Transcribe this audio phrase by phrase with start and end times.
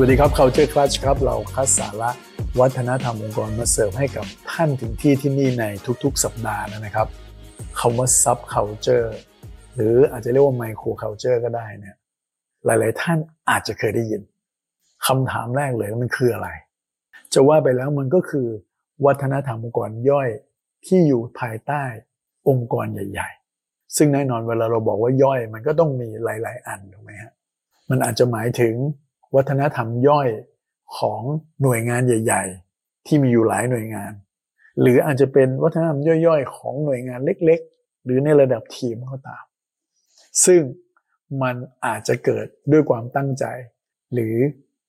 [0.00, 2.10] วัสดีครับ Culture Clutch ครับ เราคัดสาระ
[2.60, 5.64] วัฒนธรรมองค์กรมาเสิร์ฟให้กับท่านถึงที่ที่นี่ใน
[6.04, 7.08] ทุกๆ สัปดาห์นะครับ
[7.80, 9.08] คำว่า sub culture
[9.74, 11.96] หรืออาจจะเรียกว่า micro culture ก็ได้เนี่ย
[12.64, 13.18] หลายๆ ท่าน
[13.50, 14.22] อาจจะเคยได้ยิน
[15.06, 16.48] คำถามแรกเลยมันคืออะไร
[17.34, 18.46] จะว่าไปแล้วมันก็คือ
[19.06, 20.28] วัฒนธรรมองค์กรย่อย
[20.86, 21.82] ที่อยู่ภายใต้
[22.48, 23.28] องค์กรใหญ่
[23.62, 27.32] ๆ ซึ่งแน่นอนเวลาเราบอกว่าย่อย มันก็ต้องมีหลาย ๆ อันถูกไหมฮะ
[27.90, 28.74] มันอาจจะหมายถึง
[29.36, 30.28] วัฒนธรรมย่อย
[30.98, 31.22] ของ
[31.62, 32.42] หน่วยงานใหญ่
[32.74, 34.12] ๆ ที่มีอยู่หลายหน่วยงาน
[34.80, 39.44] หรืออาจจะเป็นวัฒนธรรมย่อยๆ ของหน่วยงานเล็ก ๆ หรือในระดับทีมก็ตาม
[40.44, 40.60] ซึ่ง
[41.42, 41.54] มัน
[41.86, 43.44] อาจจะเกิดด้วยความตั้งใจ
[44.14, 44.34] หรือ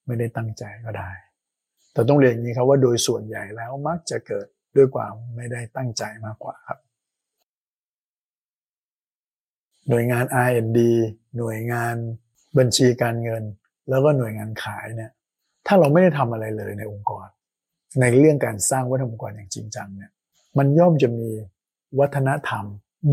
[0.05, 1.11] ไม่ได้ตั้งใจก็ได้
[1.93, 6.79] แต่ต้องเรียนอย่างนี้ครับว่าโดยส่วนใหญ่แล้วมักจะเกิดด้วยความไม่ได้ตั้งใจมากกว่าครับ
[9.89, 10.79] หน่วยงาน R&D
[11.37, 11.95] หน่วยงาน
[12.57, 13.43] บัญชีการเงิน
[13.89, 15.11] แล้วก็หน่วยงานขายเนี่ย
[15.67, 17.27] ถ้าเราไม่ได้ทำอะไรเลยในองค์กร
[18.01, 20.11] ในเรื่องการสร้างวัฒนธรรมองค์กรอย่างจริงจังเนี่ย
[20.57, 21.29] มันย่อมจะมี
[21.99, 22.65] วัฒนธรรม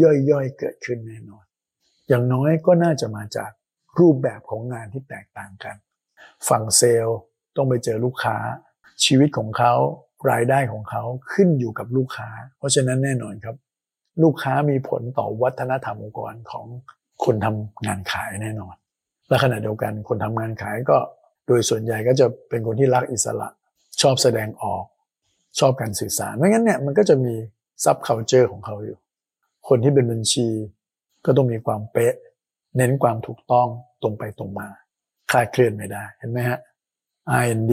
[0.03, 1.45] ย่อยๆเกิดขึ้นแน่นอน
[2.09, 3.51] อย่างน้อยก็น่าจะมาจาก
[3.99, 5.77] รูปแบบของงานที่แตกต่างกัน
[6.49, 7.19] ฝั่งเซลล์
[7.57, 8.37] ต้องไปเจอลูกค้า
[9.05, 9.75] ชีวิตของเขา
[10.31, 13.57] รายได้ของเขาขึ้นอยู่กับลูกค้า เพราะฉะนั้นแน่นอนครับ
[14.23, 16.67] ลูกค้ามีผลต่อวัฒนธรรมองค์กรของ
[17.25, 18.77] คนทำงานขายแน่นอน
[19.29, 20.99] และขณะเดียวกันคนทำงานขายก็
[21.47, 23.49] โดยส่วนใหญ่ก็จะเป็นคนที่รักอิสระ
[24.01, 24.85] ชอบแสดงออก
[25.59, 27.35] ชอบการสื่อสารไม่งั้นเนี่ยมันก็จะมี
[27.85, 28.99] subculture ของเขาอยู่
[29.69, 30.49] คนที่เป็นบัญชี
[31.25, 32.15] ก็ต้องมีความเป๊ะ
[32.77, 33.69] เน้นความถูกต้อง
[34.03, 34.69] ตรงไปตรงมา
[35.31, 36.59] คลาดเคลื่อนไม่ได้เห็นไหมฮะ
[37.41, 37.73] R&D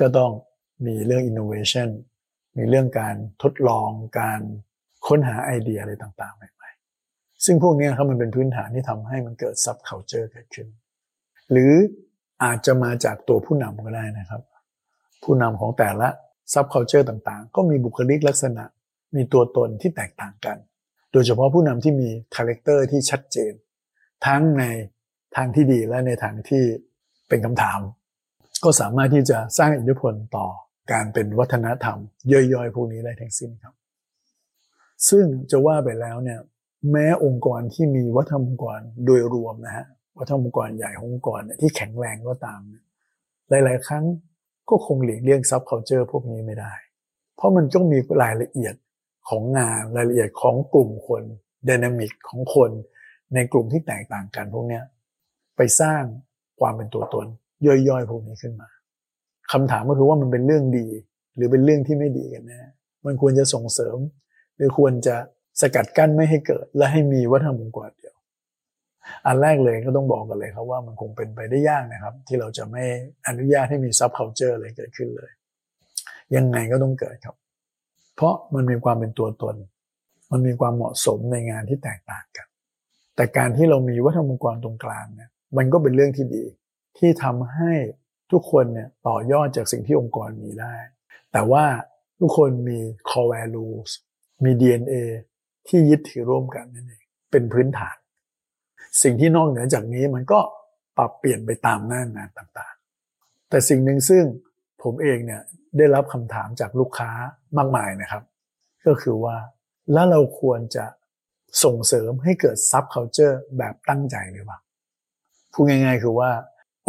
[0.00, 0.30] ก็ต้อง
[0.86, 1.88] มีเรื่อง innovation
[2.56, 4.40] มีเรื่องการทดลองการ
[5.06, 6.59] ค้นหาไอเดียอะไรต่างๆ
[7.44, 10.68] ซึ่งพวกนี้ครับมันเป็นพื้นฐานที่ทำให้มันเกิด subculture เกิดขึ้น
[11.50, 11.72] หรือ
[12.44, 14.42] อาจจะมาจากตัวผู้นำก็ได้นะครับ
[15.22, 16.08] ผู้นำของแต่ละ
[16.52, 18.64] subculture ต่างๆ ก็มีบุคลิกลักษณะ
[19.16, 20.56] มีตัวตนที่แตกต่างกัน
[21.12, 23.52] โดยเฉพาะผู้นำที่มี character ที่ชัดเจน
[24.26, 24.64] ทั้งใน
[25.36, 26.62] ทางที่ดีและในทางที่
[27.28, 27.80] เป็นคำถาม
[28.64, 30.46] ก็สามารถที่จะสร้างอิทธิพลต่อ
[30.92, 31.98] การเป็นวัฒนธรรม
[32.32, 33.74] ย่อยๆ พวกนี้ได้ทั้งสิ้นครับ
[35.08, 36.40] ซึ่งจะว่าไปแล้วเนี่ย
[36.92, 39.86] แม้องค์กรที่มีวัฒนธรรมองค์กรโดยรวมนะฮะ
[40.18, 42.60] วัฒนธรรมองค์กรใหญ่ขององค์กรที่แข็งแรงก็ตาม
[43.48, 44.04] หลาย ๆ ครั้ง
[44.70, 46.72] ก็คงหลีกเลี่ยง subculture พวกนี้ไม่ได้
[47.36, 48.74] เพราะมันต้องมีรายละเอียด
[49.28, 51.22] ของงานรายละเอียดของกลุ่มคน
[51.68, 52.70] dynamic ของคน
[53.34, 54.80] ในกลุ่มที่แตกต่างกันพวกนี้
[55.56, 56.02] ไปสร้าง
[56.60, 57.26] ความเป็นตัวตน
[57.66, 58.68] ย่อยๆ พวกนี้ขึ้นมา
[59.52, 60.86] คำถามก็คือว่ามันเป็นเรื่องดี
[61.36, 62.60] หรือเป็นเรื่องที่ไม่ดีกันแน่
[63.06, 63.96] มันควรจะส่งเสริม
[64.56, 65.16] หรือควรจะ
[65.60, 68.16] สกัดกั้นไม่ให้เกิด และให้มีวัฒนธรรมองค์กรเดียว
[69.26, 72.84] อันแรกเลยก็ต้องบอกกันเลยครับว่ามันคงเป็นไปได้ยากนะครับ ที่เราจะไม่
[73.26, 75.30] อนุญาตให้มี subculture อะไรเกิดขึ้นเลย
[76.36, 77.36] ยังไงก็ต้องเกิดครับ
[78.16, 79.56] เพราะมันมีความเป็นตัวตน
[80.30, 82.46] มันมีความเหมาะสมในงานที่แตกต่างกัน
[83.16, 86.44] แต่การที่เรามีวัฒนธรรมองค์กรตรงกลางเนี่ยมันก็เป็นเรื่องที่ดี
[86.98, 87.72] ที่ทำให้
[88.32, 90.74] ทุกคนเนี่ยต่อยอดจากสิ่งที่องค์กรมีได้
[91.32, 91.64] แต่ว่า
[92.20, 92.78] ทุกคนมี
[93.08, 93.90] core values
[94.44, 94.94] มี DNA
[95.70, 97.96] ที่ยึดถือร่วมกันนั่นเองเป็นพื้นฐาน
[99.02, 100.40] สิ่งที่นอกเหนือจากนี้มันก็
[100.98, 104.24] ปรับเปลี่ยนไปตามหน้างานต่างๆ แต่สิ่งหนึ่งซึ่ง
[104.82, 105.42] ผมเองเนี่ย
[105.76, 107.10] ได้รับคำถามจากลูกค้า
[107.56, 108.22] มากมายนะครับ
[108.86, 109.36] ก็คือว่า
[109.92, 110.84] แล้วเราควรจะ
[111.64, 114.58] ส่งเสริมให้เกิดซับเคานเจอร์แบบตั้งใจหรือเปล่า
[115.52, 116.30] พูดง่าย ๆ คือว่า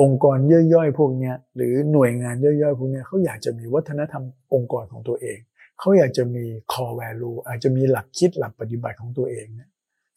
[0.02, 0.38] องค์กร
[0.74, 5.40] ย่อยๆ พวกนี้หรือหน่วยงานย่อยๆ พวกนี้เขาอยากจะมีวัฒนธรรมองค์กรของตัวเอง
[5.82, 9.70] เขาอยากจะมี core value อาจจะมีหลักคิดหลักปฏิบัติของตัวเองเนี่ย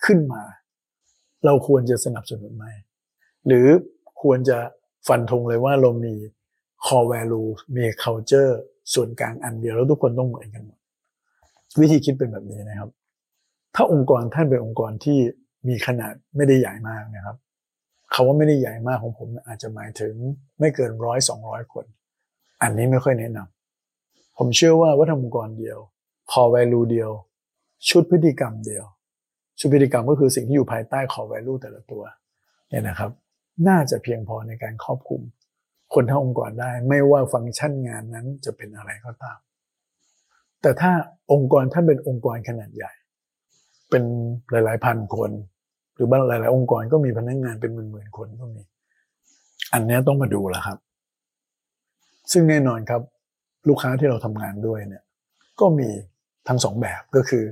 [0.05, 0.43] ขึ้นมา
[1.45, 2.67] เราควรจะสนับสนุนไหม
[3.47, 3.67] หรือ
[4.23, 4.59] ควรจะ
[5.09, 6.15] ฟันธงเลยว่าเรามี
[6.87, 8.53] core value มี culture
[8.95, 10.79] ส่วนกลางอันเดียวแล้วทุกคนต้องเหมือนกันหมด
[11.81, 12.91] วิธีคิดเป็นแบบนี้นะครับ
[13.75, 15.19] ถ้าองค์กรท่านเป็นองค์กรที่
[15.69, 17.37] มีขนาดไม่ได้ใหญ่มากนะครับ
[18.15, 20.15] คาว่าไม่ได้ใหญ่มากของผมอาจจะหมายถึง
[20.59, 21.85] ไม่เกินร้อยสองร้อยคน
[22.63, 23.64] อันนี้ไม่ค่อยแนะนำ
[24.39, 25.79] ผมเชื่อว่าวัฒนธรรมองค์กรเดียว
[26.33, 27.11] core value เดียว
[27.89, 28.85] ชุดพฤติกรรมเดียว
[29.59, 32.03] ชุดพฤติกรรมก็คือสิ่งที่อยู่ภายใต้ core value แต่ละตัว
[32.69, 33.11] เนี่ยนะครับ
[33.69, 35.23] น่าจะเพียงพอในการครอบคลุม
[35.95, 39.39] คนทั้งองค์กรได้ไม่ว่าฟังก์ชันงานนั้นจะเป็นอะไรก็ตาม
[40.63, 40.93] แต่ถ้า
[41.33, 42.93] องค์กรท่านเป็นองค์กรขนาดใหญ่
[43.91, 44.05] เป็น
[44.51, 45.31] หลาย ๆ พันคน
[45.95, 48.63] หรือบางหลาย ๆ องค์กรก็มีพนักงงานเป็นหมื่นๆคนก็มี
[49.73, 50.79] อันนี้ต้องมาดูแหละครับ
[52.33, 53.03] ซึ่งแน่นอนครับ
[53.69, 55.03] ลูกค้าที่เราทำงานด้วยเนี่ย
[55.61, 55.89] ก็มี
[56.49, 57.45] ทั้งสองแบบก็คือ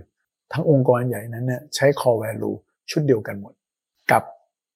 [0.52, 2.56] ทั้งองค์กรใหญ่นั้นเนี่ยใช้ core value
[2.90, 3.54] ชุดเดียวกันหมด
[4.12, 4.22] กับ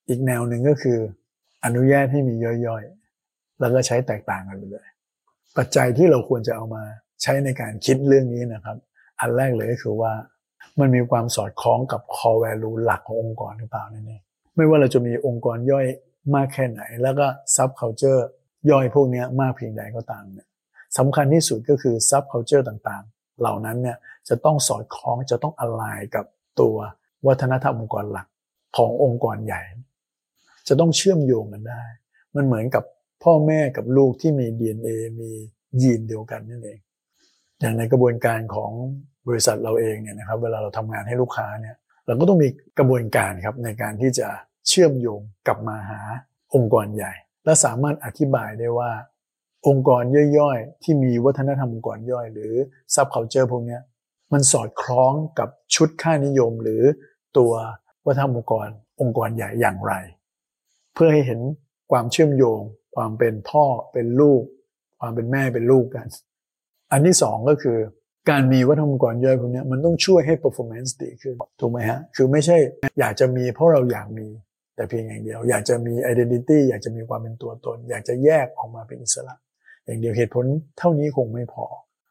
[0.08, 0.98] อีกแนวหนึ่งก็คือ
[1.64, 2.34] อนุญาตให้มี
[2.66, 4.86] ย่อยๆ แล้วก็ใช้แตกต่างกันไปเลย
[5.56, 6.82] ปัจจัยที่เราควรจะเอามา
[7.22, 8.76] ใช้ในการคิดเรื่องนี้นะครับ
[9.20, 10.12] อันแรกเลยก็คือว่า
[10.80, 14.22] มันมีความสอดคล้องกับ core value หลักขององค์กรหรือเปล่านั่นเอง
[14.56, 15.86] ไม่ว่าเราจะมีองค์กรย่อย
[16.34, 18.22] มากแค่ไหน แล้วก็ sub culture
[18.70, 20.48] ย่อยพวกนี้มากเพียงใดก็ตามเนี่ย
[20.98, 23.96] สำคัญที่สุดก็คือ sub culture ต่างๆ เหล่านั้นเนี่ย
[24.28, 25.82] จะต้องสอดคล้องจะต้องอ l ไล
[26.14, 26.24] กับ
[26.60, 26.76] ตัว
[27.26, 28.26] วัฒนธรรมองค์กรหลัก
[28.76, 29.62] ขององค์กรใหญ่
[30.68, 31.82] จะต้องเชื่อมโยงกันได้
[32.34, 32.84] มันเหมือนกับ
[33.22, 34.88] พ่อแม่กับลูกที่มี DNA
[35.20, 35.30] มี
[35.82, 36.78] ยีนเดียวกันนั่นเอง
[37.60, 38.72] อย่างในกระบวนการของ
[39.28, 42.48] บริษัทเราเองเนี่ยนะครับเวลาเราทำงานให้ลูกค้าเนี่ยเราก็ต้องมี
[42.78, 44.28] กระบวนการครับในการที่จะ
[44.68, 46.00] เชื่อมโยงกลับมาหา
[46.54, 47.12] องค์กรใหญ่
[47.44, 48.90] และสามารถอธิบายได้ว่า
[49.68, 50.02] องค์กร
[50.38, 52.52] ย่อยๆ ที่มีวัฒนธรรมองค์กรย่อย หรือ
[52.94, 53.78] ซับเคาเจอร์พวกนี้
[54.32, 56.82] มันสอดคล้องกับชุดค่านิยมหรือ
[57.38, 57.52] ตัว
[58.06, 58.68] วัฒนธรรมองค์กร
[59.00, 59.92] องค์กรใหญ่อย่างไร
[60.94, 61.40] เพื่อให้เห็น
[61.92, 62.60] ความเชื่อมโยง
[62.96, 64.42] ความเป็นพ่อเป็นลูก
[65.00, 66.06] ความเป็นแม่เป็นลูกกัน
[66.92, 67.78] อันที่สองก็คือ
[68.30, 72.56] การมีวัฒนธรรมองค์กรย่อยพวกนี้มันต้องช่วยให้ performance ดีขึ้นถูกไหมฮะคือไม่ใช่
[73.00, 74.28] อยากจะมีเพราะเราอยากมี
[74.76, 79.34] แต่เพียงอย่างเดียว อยากจะมี identity อยากจะมีความเป็นตัวตน อยากจะแยกออกมาเป็นอิสระ
[79.86, 80.44] อย่างเดียวเหตุผล
[80.78, 81.64] เท่านี้คงไม่พอ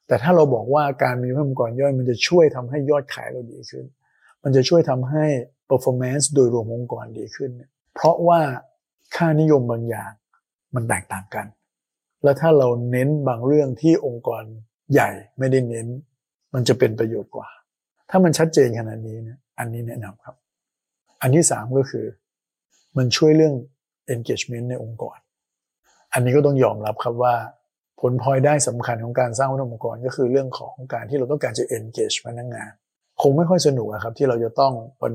[0.07, 3.85] แต่ถ้าเราบอกว่าการมีวัฒนธรรมองค์กรย่อย มันจะช่วยทำให้ยอดขายเราดีขึ้น
[4.43, 5.25] มันจะช่วยทำให้
[5.69, 7.51] performance โดยรวมองค์กรดีขึ้น
[7.93, 8.41] เพราะว่า
[9.15, 10.11] ค่านิยมบางอย่าง
[10.75, 11.45] มันแตกต่างกัน
[12.23, 14.43] แล้วถ้าเราเน้นบางเรื่องที่องค์กร
[14.93, 15.87] ใหญ่ไม่ได้เน้น
[16.53, 17.49] มันจะเป็นประโยชน์กว่า
[18.09, 20.35] ถ้ามันชัดเจนขนาดนี้เนี่ยอันนี้แนะนำครับ
[21.21, 22.05] อันที่สามก็คือ
[22.97, 23.55] มันช่วยเรื่อง
[24.13, 25.17] engagement ในองค์กร
[26.13, 27.35] อันนี้ก็ต้องยอมรับครับว่า
[28.01, 32.71] ผลพลอยได้สำคัญของการสร้างวัฒนธรรมองค์กรก็คือเรื่องของการที่เราต้องการจะ engage พนักงาน
[33.21, 34.73] คงไม่ค่อยสนุกครับที่เราจะต้อง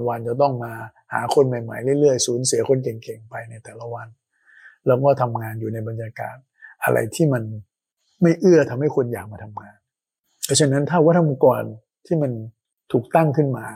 [0.09, 0.73] วันๆจะต้องมา
[1.13, 4.09] หาคนใหม่ๆเรื่อยๆสูญเสียคนเก่งๆไปในแต่ละวัน
[4.87, 6.37] แล้วก็ทำงานอยู่ในบรรยากาศ
[6.85, 7.43] อะไรที่มัน
[8.23, 9.77] ไม่เอื้อทำให้คนอยากมาทำงาน
[10.45, 11.63] เพราะฉะนั้นถ้าวัฒนธรรมองค์กร
[12.07, 12.33] ที่มัน
[12.93, 13.67] ถูกตั้งขึ้นมา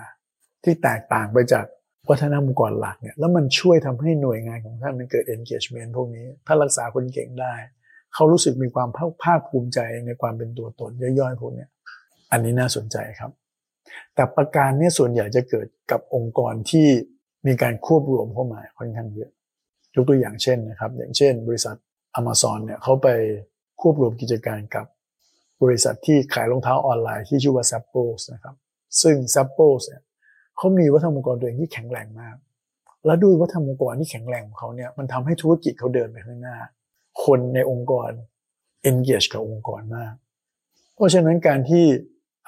[0.64, 1.64] ที่แตกต่างไปจาก
[2.10, 7.54] วัฒนธรรมองค์กรหลักเนี่ยแล้วมันช่วยทำให้หน่วยงานของท่านมันเกิด engagement พวกนี้ ถ้ารักษาคนเก่งได้
[8.14, 8.88] เขารู้สึกมีความ
[9.22, 10.90] ภาคภูมิใจในความเป็นตัวตน
[11.20, 11.66] ย่อยๆพวกนี้
[12.32, 13.30] อันนี้น่าสนใจครับ
[14.14, 16.86] แต่ประการนี้ส่วนใหญ่จะเกิดกับองค์กรที่
[17.46, 19.30] มีการควบรวมเข้ามาค่อนข้างเยอะ
[19.94, 21.76] ยกตัวอย่างเช่นนะครับ อย่างเช่น บริษัท
[22.18, 23.08] Amazon เนี่ยเขาไป
[23.80, 24.86] ควบรวมกิจการกับ
[25.62, 28.54] บริษัทที่ขายรองเท้าออนไลน์ที่ชื่อว่า Zappos นะครับ
[29.02, 30.02] ซึ่ง Zappos เนี่ย
[30.56, 32.36] เขามีวัฒนธรรมองค์กรตัวเองที่แข็งแรงมาก
[33.06, 36.56] และด้วยวัฒนธรรมองค์กรที่แข็งแรงของเขาเนี่ยมันทำให้ธุรกิจเขาเดินไปข้างหน้า
[37.24, 38.10] คนในองค์กร
[38.90, 40.14] engage กับองค์กรมาก
[40.94, 41.84] เพราะฉะนั้นการที่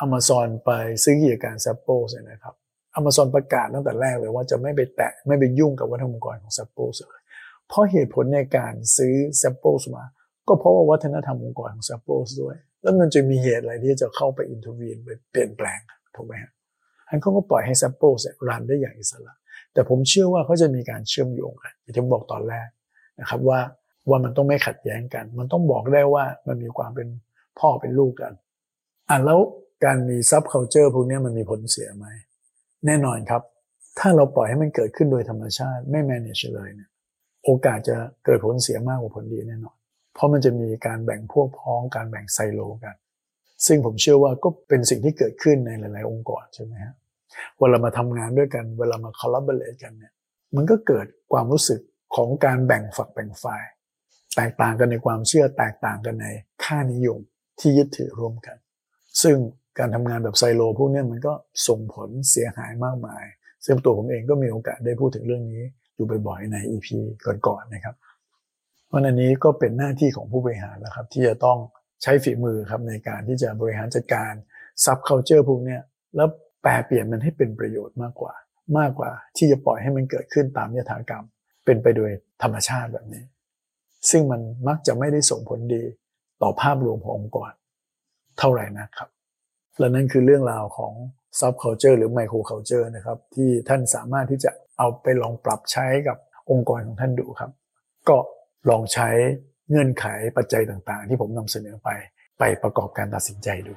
[0.05, 0.71] Amazon ไป
[1.05, 2.55] ซื้อกิจการซัปโปสนะครับ
[2.99, 7.23] Amazon ประกาศตั้งแต่แรกเลยว่าจะไม่ไปแตะไม่ไปยุ่งกับวัฒนธรรมองค์กรของซัปโปสเลย
[7.69, 10.05] เพราะเหตุผลในการซื้อซัปโปสมา
[10.49, 15.81] ก็เพราะว่าวัฒนธรรมองค์กรของซัปโปสด้วย แล้วมันจะมีเหตุอะไรที่จะเข้าไปอินทวีนไปเปลี่ยนแปลง
[16.17, 16.53] ถูกไหมฮะ
[17.09, 18.19] อันเขาก็ปล่อยให้ซัปโปส
[18.49, 19.35] รันได้อย่างอิสระ
[19.73, 22.69] แต่ผมเชื่อว่าเขาจะมีการเชื่อมโยงกันอย่างที่ผมบอกตอนแรก
[23.21, 23.61] นะครับว่า
[24.09, 27.09] ว่ามันต้องไม่ขัดแย้งกัน มันต้องบอกได้ว่ามันมีความเป็น
[27.59, 28.33] พ่อเป็นลูกกัน
[29.09, 29.41] อะแล้ว
[29.85, 32.07] การมีซับเคานเจอร์พวกนี้มันมีผลเสียไหม
[32.87, 33.43] แน่นอนครับ
[33.99, 36.91] ถ้าเราปล่อยให้มันเกิดขึ้นโดยธรรมชาติไม่ manage เลยเนี่ย
[37.45, 39.77] โอกาสจะเกิดผลเสียมากกว่าผลดีแน่นอน
[40.15, 42.97] เพราะมันจะมีการแบ่งพวกพ้องการแบ่งไซโลกัน
[43.67, 46.95] ซึ่งผมเชื่อว่าก็เป็นสิ่งที่เกิดขึ้นในหลาย ๆ องค์กรใช่ไหมฮะ
[47.59, 50.13] เวลามาทำงานด้วยกัน เวลามา collaborate กันเนี่ย
[50.57, 51.81] มันก็เกิดความรู้สึก
[52.17, 53.63] ของการแบ่งฝักแบ่งฝ่าย
[54.37, 56.27] แตกต่างกันในความเชื่อแตกต่างกันใน
[56.65, 57.21] ค่านิยม
[57.61, 58.57] ที่ยึดถือร่วมกัน
[59.23, 59.37] ซึ่ง
[59.79, 61.33] การทำงานแบบไซโลพวกนี้มันก็
[61.69, 63.25] ส่งผลเสียหายมากมาย
[63.67, 65.63] ซึ่งตัวผมเองก็มีโอกาสได้พูดถึงเรื่องนี้
[65.95, 66.89] อยู่บ่อยๆใน EP
[67.47, 67.97] ก่อนๆนะครับ
[68.87, 71.59] เพราะอันนี้ก็เป็นหน้าที่ของผู้บริหารนะครับ ที่จะต้อง
[72.03, 74.33] ใช้ฝีมือครับในการที่จะบริหารจัดการ
[74.85, 75.79] subculture พวกนี้
[76.17, 76.29] แล้ว
[76.63, 78.35] แปรเปลี่ยนมันให้เป็นประโยชน์มากกว่า
[78.79, 81.25] มากกว่าที่จะปล่อยให้มันเกิดขึ้นตามยถากรรม
[81.65, 82.11] เป็นไปโดย
[82.43, 83.23] ธรรมชาติแบบนี้
[84.11, 85.83] ซึ่งมันมักจะไม่ได้ส่งผลดี
[86.43, 87.51] ต่อภาพรวมขององค์กร
[88.39, 89.09] เท่าไหร่นะครับ
[89.79, 90.93] และนั่นคือเรื่องราวของ
[91.39, 96.17] soft culture หรือ micro culture นะครับที่ท่านสามารถที่จะเอาไปลองปรับใช้กับ
[96.51, 97.51] องค์กรของท่านดูครับ
[98.09, 98.17] ก็
[98.71, 99.09] ลองใช้
[99.71, 101.89] เงื่อนไขปัจจัยต่างๆ ที่ผมนำเสนอไป
[102.39, 103.73] ไปประกอบการตัดสินใจดู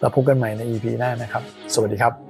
[0.00, 1.42] แล้วพบกันใหม่ใน EP หน้านะครับ
[1.74, 2.29] สวัสดีครับ